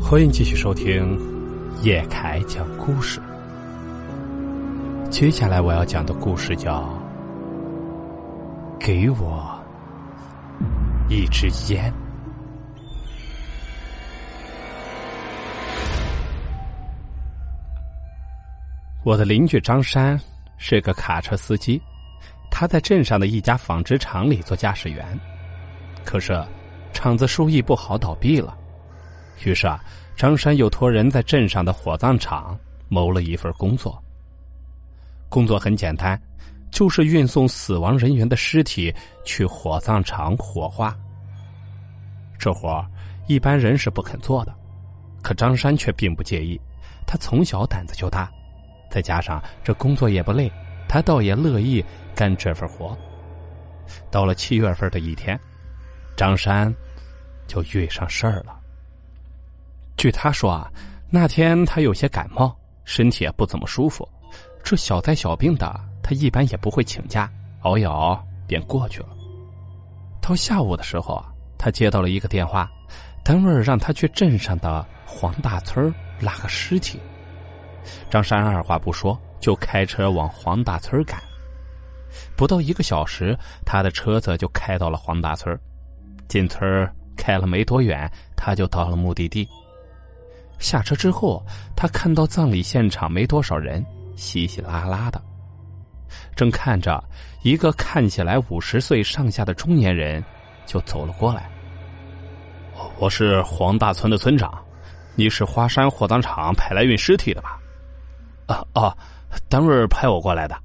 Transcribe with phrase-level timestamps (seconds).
[0.00, 1.16] 欢迎继续收听
[1.82, 3.20] 叶凯讲故事。
[5.10, 6.82] 接下来我要讲的故事叫
[8.84, 9.56] 《给我
[11.08, 11.92] 一支烟》。
[19.04, 20.18] 我的邻居张山
[20.58, 21.80] 是个卡车司机，
[22.50, 25.04] 他在镇上的一家纺织厂里做驾驶员，
[26.04, 26.36] 可是
[26.92, 28.56] 厂子收益不好，倒闭了。
[29.44, 29.82] 于是啊，
[30.16, 32.58] 张山又托人在镇上的火葬场
[32.88, 34.02] 谋了一份工作。
[35.28, 36.20] 工作很简单，
[36.70, 40.96] 就是运送死亡人员的尸体去火葬场火化。
[42.38, 42.84] 这活
[43.28, 44.54] 一般人是不肯做的，
[45.22, 46.60] 可张山却并不介意。
[47.06, 48.30] 他从小胆子就大，
[48.90, 50.50] 再加上这工作也不累，
[50.88, 51.84] 他倒也乐意
[52.14, 52.96] 干这份活。
[54.10, 55.38] 到了七月份的一天，
[56.16, 56.72] 张山
[57.46, 58.59] 就遇上事儿了。
[60.00, 60.66] 据他说啊，
[61.10, 64.08] 那天他有些感冒，身体也不怎么舒服。
[64.64, 67.30] 这小灾小病的，他一般也不会请假，
[67.64, 69.08] 熬一熬便过去了。
[70.22, 72.66] 到下午的时候啊，他接到了一个电话，
[73.22, 76.98] 单位让他去镇上的黄大村拉个尸体。
[78.08, 81.22] 张山二话不说，就开车往黄大村赶。
[82.36, 85.54] 不到一个小时，他的车子就开到了黄大村。
[86.26, 89.46] 进村开了没多远，他就到了目的地。
[90.60, 91.44] 下车之后，
[91.74, 95.20] 他看到葬礼现场没多少人，稀稀拉拉的。
[96.36, 97.02] 正看着，
[97.42, 100.22] 一个看起来五十岁上下的中年人
[100.66, 101.50] 就走了过来。
[102.98, 104.52] 我是黄大村的村长，
[105.14, 107.58] 你是花山火葬场派来运尸体的吧？
[108.46, 108.96] 啊啊，
[109.48, 110.56] 单位派我过来的。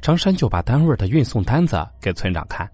[0.00, 2.68] 张山就把单位的运送单子给村长看。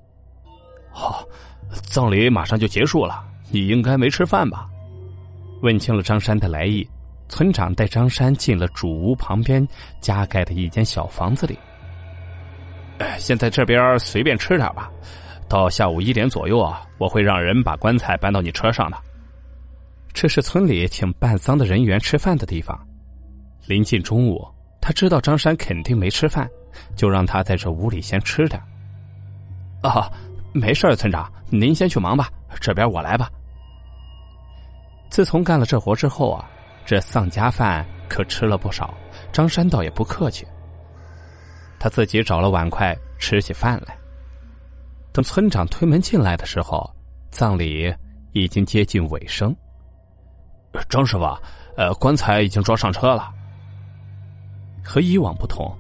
[0.91, 1.25] 好，
[1.71, 4.69] 葬礼马上就结束了，你应该没吃饭吧？
[5.61, 6.89] 问清了张山的来意，
[7.29, 9.67] 村长带张山进了主屋旁边
[10.01, 11.59] 加盖的一间小房子里。
[13.19, 14.91] 现，在这边随便吃点吧，
[15.49, 18.97] 到下午一点左右啊，我会让人把棺材搬到你车上的。
[20.13, 22.79] 这是村里请办丧的人员吃饭的地方。
[23.67, 24.45] 临近中午，
[24.81, 26.49] 他知道张山肯定没吃饭，
[26.97, 28.61] 就让他在这屋里先吃点。
[29.83, 30.11] 啊，
[30.53, 32.29] 没事村长，您先去忙吧，
[32.61, 33.31] 这边我来吧。
[35.11, 36.49] 自从干了这活之后啊，
[36.85, 38.95] 这丧家饭可吃了不少。
[39.33, 40.47] 张山倒也不客气，
[41.79, 43.97] 他自己找了碗筷吃起饭来。
[45.13, 46.89] 等村长推门进来的时候，
[47.31, 47.93] 葬礼
[48.33, 49.55] 已经接近尾声。
[50.89, 51.25] 张师傅，
[51.77, 53.33] 呃，棺材已经装上车了。
[54.85, 55.77] 和以往不同，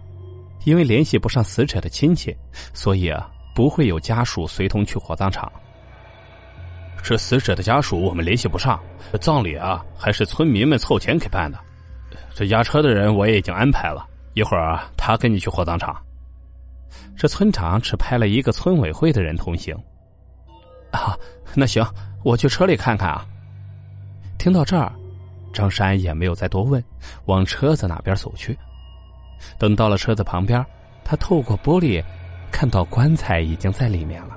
[0.64, 2.36] 因为联系不上死者的亲戚，
[2.74, 5.50] 所以啊，不会有家属随同去火葬场。
[7.02, 8.78] 这死者的家属我们联系不上，
[9.20, 11.58] 葬礼啊还是村民们凑钱给办的。
[12.34, 15.96] 这押车的人我也已经安排了，一会儿他跟你去火葬场。
[17.16, 19.74] 这村长只派了一个村委会的人同行。
[20.90, 21.16] 啊，
[21.54, 21.84] 那行，
[22.24, 23.26] 我去车里看看啊。
[24.38, 24.92] 听到这儿，
[25.52, 26.82] 张山也没有再多问，
[27.24, 28.56] 往车子那边走去。
[29.58, 30.64] 等到了车子旁边，
[31.04, 32.04] 他透过玻璃
[32.50, 34.36] 看到棺材已经在里面了。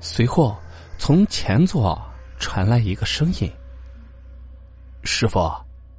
[0.00, 0.56] 随后。
[0.98, 2.00] 从前座
[2.38, 3.50] 传来一个声音
[5.04, 5.52] ：“师傅，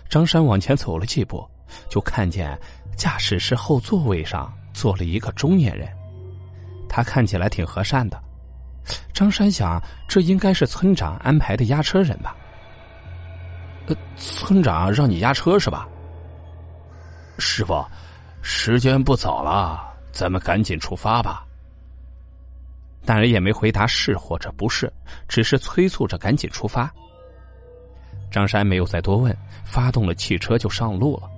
[0.10, 1.50] 张山往前走了几步，
[1.90, 2.58] 就看见
[2.96, 5.88] 驾驶室后座位上坐了一个中年人，
[6.90, 8.22] 他看起来挺和善的。
[9.14, 12.36] 张山想，这应该是村长安排的押车人吧？
[13.88, 15.88] 呃，村长让你押车是吧？
[17.40, 17.84] 师傅，
[18.42, 21.46] 时间不早了，咱们赶紧出发吧。
[23.04, 24.92] 那人也没回答是或者不是，
[25.28, 26.92] 只是催促着赶紧出发。
[28.30, 29.36] 张山没有再多问，
[29.66, 31.30] 发动了汽车就上路了。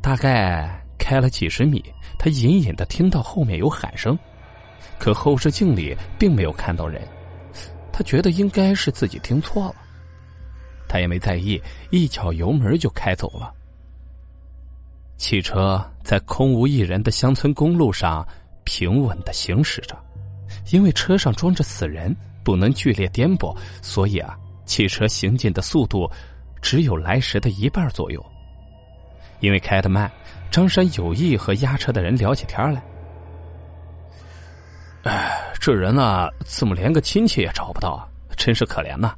[0.00, 1.84] 大概开了几十米，
[2.18, 4.18] 他隐隐的听到后面有喊声，
[4.98, 7.06] 可后视镜里并没有看到人，
[7.92, 9.76] 他觉得应该是自己听错了。
[10.88, 13.52] 他也没在意，一脚油门就开走了。
[15.16, 18.26] 汽车在空无一人的乡村公路上。
[18.66, 19.96] 平稳的行驶着，
[20.70, 22.14] 因为车上装着死人，
[22.44, 24.36] 不能剧烈颠簸，所以啊，
[24.66, 26.10] 汽车行进的速度
[26.60, 28.22] 只有来时的一半左右。
[29.40, 30.10] 因为开得慢，
[30.50, 32.82] 张山有意和押车的人聊起天来。
[35.04, 38.08] 哎，这人啊，怎么连个亲戚也找不到啊？
[38.36, 39.14] 真是可怜呐！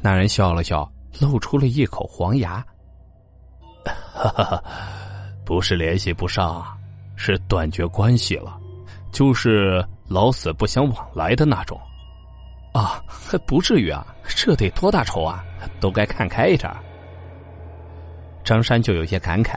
[0.00, 0.90] 那人笑了笑，
[1.20, 2.64] 露出了一口黄牙。
[4.12, 4.64] 哈哈哈，
[5.44, 6.64] 不是联系不上。
[7.24, 8.58] 是断绝关系了，
[9.12, 11.80] 就是老死不相往来的那种。
[12.72, 13.00] 啊，
[13.46, 15.44] 不至于啊，这得多大仇啊，
[15.78, 16.68] 都该看开一点。
[18.42, 19.54] 张山就有些感慨。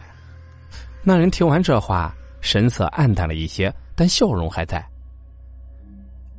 [1.01, 4.77] 那人听完这话，神色暗淡了一些，但笑容还在。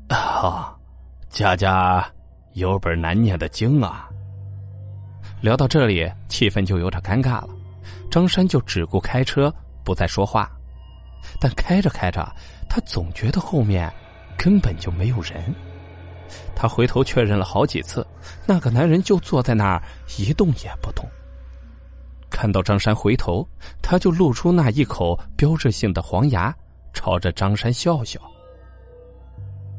[0.08, 0.76] 啊，
[1.29, 2.08] 家家
[2.52, 4.08] 有本难念的经啊。
[5.40, 7.49] 聊到这里，气氛就有点尴尬了。
[8.12, 9.52] 张山就只顾开车，
[9.82, 10.49] 不再说话。
[11.40, 12.26] 但开着开着，
[12.68, 13.92] 他总觉得后面
[14.36, 15.54] 根本就没有人。
[16.54, 18.06] 他回头确认了好几次，
[18.46, 19.82] 那个男人就坐在那儿
[20.18, 21.06] 一动也不动。
[22.28, 23.46] 看到张山回头，
[23.80, 26.54] 他就露出那一口标志性的黄牙，
[26.92, 28.20] 朝着张山笑笑。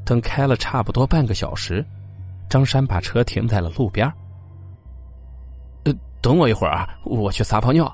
[0.05, 1.85] 等开了差不多半个小时，
[2.49, 4.09] 张山把车停在了路边。
[5.83, 7.93] 呃，等我一会儿啊，我去撒泡尿。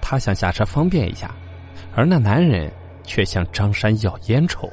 [0.00, 1.34] 他想下车方便一下，
[1.94, 4.68] 而那男人却向张山要烟抽。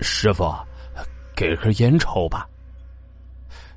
[0.00, 0.52] 师傅，
[1.34, 2.48] 给根烟抽吧。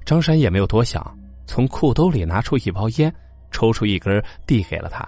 [0.05, 3.13] 张山也没有多想，从裤兜里拿出一包烟，
[3.51, 5.07] 抽出一根递给了他，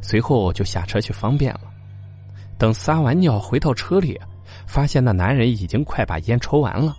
[0.00, 1.62] 随后就下车去方便了。
[2.58, 4.20] 等撒完尿回到车里。
[4.66, 6.96] 发现那男人已经快把烟抽完了。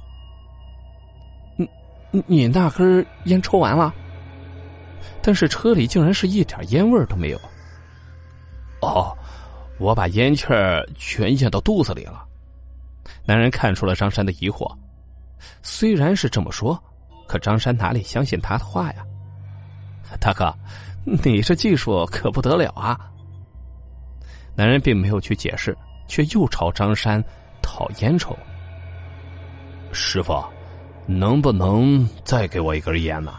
[1.55, 3.93] 你你那根烟抽完了，
[5.21, 7.39] 但是车里竟然是一点烟味都没有。
[8.81, 9.15] 哦，
[9.79, 12.25] 我把烟气儿全咽到肚子里了。
[13.25, 14.71] 男人看出了张山的疑惑，
[15.61, 16.81] 虽然是这么说，
[17.27, 19.05] 可张山哪里相信他的话呀？
[20.19, 20.53] 大哥，
[21.05, 22.99] 你这技术可不得了啊！
[24.55, 27.23] 男人并没有去解释，却又朝张山。
[27.63, 28.35] 讨烟抽，
[29.93, 30.43] 师傅，
[31.05, 33.35] 能不能再给我一根烟呢？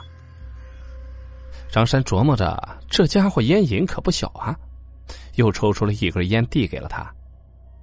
[1.68, 2.56] 张山琢磨着，
[2.88, 4.56] 这家伙烟瘾可不小啊，
[5.34, 7.10] 又抽出了一根烟，递给了他。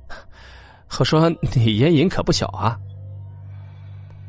[1.00, 2.78] 我说：“你烟瘾可不小啊。”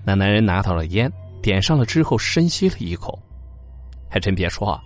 [0.05, 1.11] 那男人拿到了烟，
[1.43, 3.19] 点上了之后，深吸了一口，
[4.09, 4.81] 还真别说，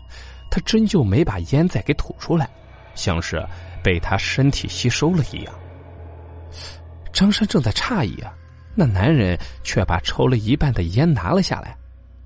[0.50, 2.48] 他真就没把烟再给吐出来，
[2.94, 3.44] 像是
[3.82, 5.54] 被他身体吸收了一样。
[7.12, 8.34] 张山正在诧异啊，
[8.74, 11.76] 那男人却把抽了一半的烟拿了下来，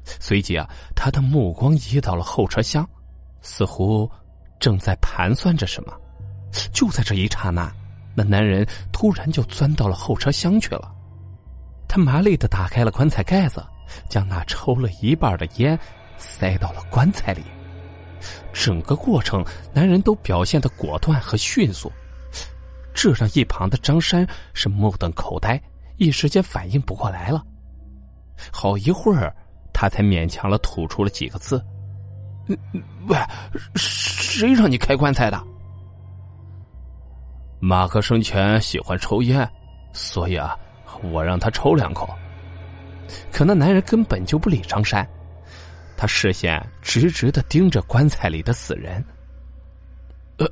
[0.04, 2.88] 随即啊，他的目光移到了后车厢，
[3.42, 4.10] 似乎
[4.58, 5.92] 正在盘算着什么。
[6.72, 7.70] 就在这一刹那，
[8.14, 10.94] 那男人突然就钻到了后车厢去了。
[11.86, 13.64] 他麻利的打开了棺材盖子，
[14.08, 15.78] 将那抽了一半的烟
[16.16, 17.42] 塞到了棺材里。
[18.52, 21.92] 整个过程，男人都表现的果断和迅速。
[22.92, 25.60] 这让一旁的张山是目瞪口呆，
[25.98, 27.44] 一时间反应不过来了。
[28.50, 29.34] 好一会儿，
[29.72, 31.64] 他才勉强了吐出了几个字
[33.06, 33.16] ：“喂，
[33.74, 35.42] 谁让你开棺材的？”
[37.60, 39.48] 马克生前喜欢抽烟，
[39.92, 40.56] 所以啊，
[41.02, 42.08] 我让他抽两口。
[43.32, 45.08] 可那男人根本就不理张山，
[45.96, 49.04] 他视线直直的盯着棺材里的死人。
[50.38, 50.46] 呃。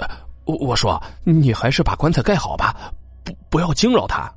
[0.48, 2.92] 我说：“你还是把棺材盖好吧，
[3.24, 4.32] 不不要惊扰他。”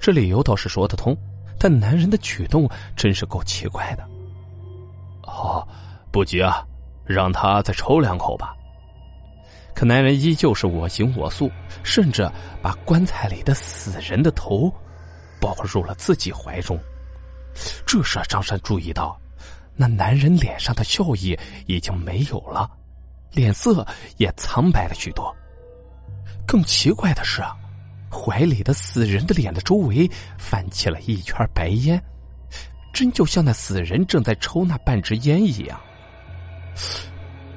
[0.00, 1.14] 这理由倒是说得通，
[1.58, 2.66] 但男人的举动
[2.96, 4.08] 真是够奇怪的。
[5.24, 5.68] 哦，
[6.14, 6.64] 不急啊，
[7.04, 8.54] 让他再抽两口吧。
[9.74, 11.50] 可男人依旧是我行我素，
[11.82, 12.30] 甚至
[12.62, 14.72] 把棺材里的死人的头
[15.40, 16.78] 抱入了自己怀中。
[17.84, 19.20] 这时，张山注意到，
[19.74, 22.70] 那男人脸上的笑意已经没有了。
[23.32, 23.84] 脸色
[24.16, 25.34] 也苍白了许多。
[26.46, 27.42] 更奇怪的是，
[28.08, 32.00] 怀里的死人的脸的周围泛起了一圈白烟，
[32.92, 35.76] 真就像那死人正在抽那半支烟一样。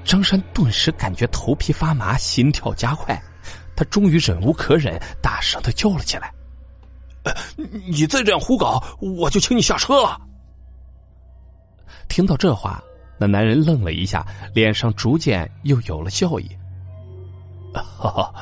[0.04, 3.22] 张山顿时感觉头皮发麻，心跳加快。
[3.76, 6.34] 他终于忍无可忍，大声的叫了起来
[7.88, 10.20] ：“你再这样胡搞，我就请你下车了！”
[12.10, 12.82] 听到这话。
[13.20, 16.48] 那男人愣了一下，脸上逐渐又有了笑意。
[17.74, 18.34] 哈哈，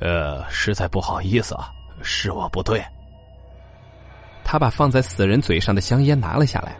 [0.00, 1.70] 呃，实在不好意思啊，
[2.02, 2.84] 是我不对。
[4.42, 6.76] 他把放在死人嘴上的香烟拿了下来，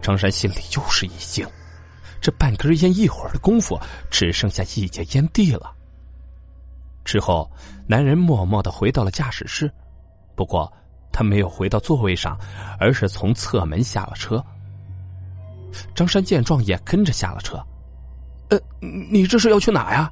[0.00, 1.46] 张山心里又是一惊，
[2.20, 3.78] 这半根烟一会儿的功夫，
[4.10, 5.74] 只剩下一截烟蒂了。
[7.04, 7.50] 之后，
[7.86, 9.70] 男人默默的回到了驾驶室，
[10.34, 10.70] 不过
[11.10, 12.38] 他没有回到座位上，
[12.78, 14.44] 而是从侧门下了车。
[15.94, 17.56] 张山见状也跟着下了车，
[18.50, 20.10] 呃，你这是要去哪呀？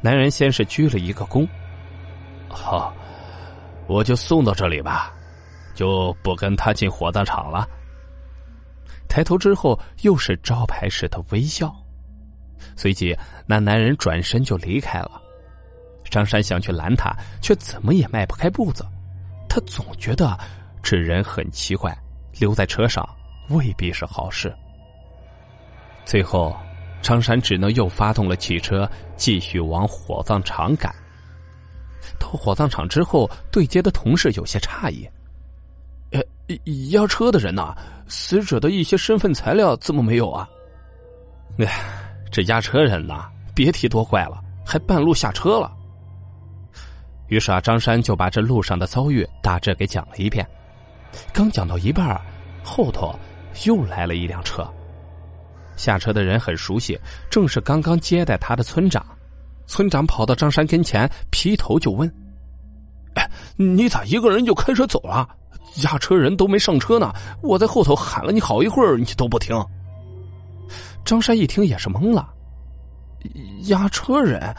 [0.00, 1.48] 男人先是鞠了一个躬，
[2.48, 2.94] 好，
[3.86, 5.12] 我就送到这里吧，
[5.74, 7.66] 就不跟他进火葬场了。
[9.08, 11.74] 抬头之后，又是招牌式的微笑，
[12.76, 15.22] 随即那男人转身就离开了。
[16.10, 18.86] 张山想去拦他，却怎么也迈不开步子。
[19.48, 20.38] 他总觉得
[20.82, 21.96] 这人很奇怪，
[22.38, 23.06] 留在车上
[23.48, 24.54] 未必是好事。
[26.04, 26.56] 最后，
[27.02, 30.94] 张山只能又发动了汽车，继续往火葬场赶。
[32.20, 35.08] 到火葬场之后，对接的同事有些诧异
[36.12, 36.20] ：“呃，
[36.90, 37.74] 押车的人呢？
[38.08, 40.48] 死者的一些身份材料怎么没有啊？”
[41.58, 41.66] 哎，
[42.30, 45.72] 这押车人呐，别提多怪了，还半路下车了。
[47.28, 50.46] 于是啊，张山就把这路上的遭遇大致给讲了一遍。
[51.32, 52.20] 刚讲到一半，
[52.62, 53.18] 后头
[53.64, 54.64] 又来了一辆车。
[55.76, 56.98] 下车的人很熟悉，
[57.30, 59.04] 正是刚刚接待他的村长。
[59.66, 62.08] 村长跑到张山跟前，劈头就问
[63.16, 65.28] ：“哎，你咋一个人就开车走了？
[65.82, 69.56] 押车人都没上车呢，我在后头喊了你好一会儿，你都不听。”
[71.04, 72.28] 张山一听也是懵了，
[73.64, 74.54] 押车人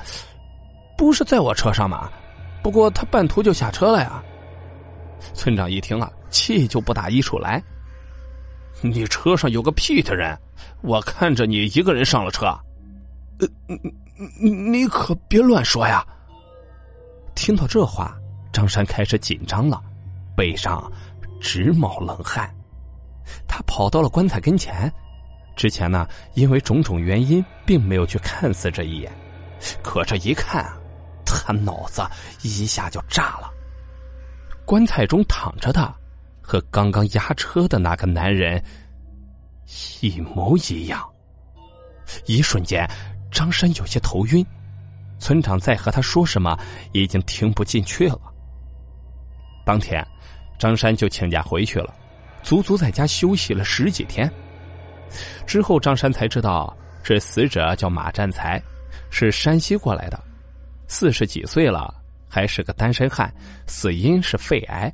[0.97, 2.09] 不是在我车上吗？
[2.63, 4.23] 不过他半途就下车了呀。
[5.33, 7.61] 村长一听啊，气就不打一处来。
[8.81, 10.37] 你车上有个屁的人，
[10.81, 12.45] 我看着你一个人上了车，
[13.39, 13.47] 呃，
[14.39, 16.05] 你你可别乱说呀！
[17.35, 18.15] 听到这话，
[18.53, 19.81] 张山开始紧张了，
[20.37, 20.89] 背上
[21.41, 22.49] 直冒冷汗。
[23.47, 24.89] 他跑到了棺材跟前，
[25.55, 29.11] 之前呢，因为种种原因，并没有去看死这一眼，
[29.83, 30.71] 可这一看。
[31.29, 32.01] 他脑子
[32.43, 33.51] 一下就炸了。
[34.65, 35.93] 棺材中躺着的，
[36.41, 38.63] 和刚刚押车的那个男人
[39.99, 41.05] 一模一样。
[42.27, 42.89] 一瞬间，
[43.29, 44.45] 张山有些头晕。
[45.19, 46.57] 村长在和他说什么，
[46.93, 48.19] 已经听不进去了。
[49.65, 50.05] 当天，
[50.57, 51.93] 张山就请假回去了，
[52.43, 54.31] 足足在家休息了十几天。
[55.45, 58.61] 之后，张山才知道，这死者叫马占才，
[59.09, 60.19] 是山西过来的。
[60.87, 61.93] 四十几岁了，
[62.27, 63.33] 还是个单身汉，
[63.67, 64.91] 死因是肺癌。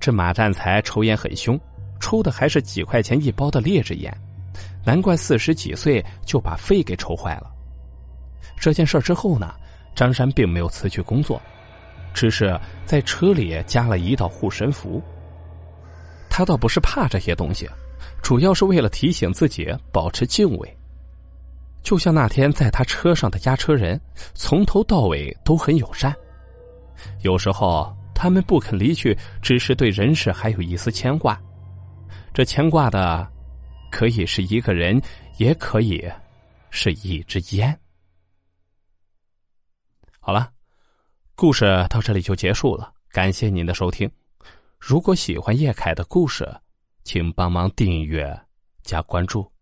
[0.00, 1.58] 这马占才抽烟很凶，
[2.00, 4.12] 抽的还是几块钱一包的劣质烟，
[4.84, 7.50] 难怪四十几岁就把肺给抽坏了。
[8.58, 9.54] 这件事之后呢，
[9.94, 11.40] 张山并没有辞去工作，
[12.14, 15.02] 只是在车里加了一道护身符。
[16.30, 17.68] 他倒不是怕这些东西，
[18.22, 20.76] 主要是为了提醒自己保持敬畏。
[21.82, 24.00] 就像那天在他车上的押车人，
[24.32, 26.14] 从头到尾都很友善。
[27.20, 31.38] 有时候他们不肯离去，只是对人世还有一丝牵挂。
[32.32, 33.30] 这牵挂的，
[33.90, 35.00] 可以是一个人，
[35.36, 36.02] 也可以
[36.70, 37.78] 是一支烟。
[40.18, 40.50] 好了，
[41.36, 42.92] 故事到这里就结束了。
[43.10, 44.10] 感谢您的收听。
[44.78, 46.48] 如果喜欢叶凯的故事，
[47.02, 48.38] 请帮忙订阅
[48.82, 49.53] 加关注。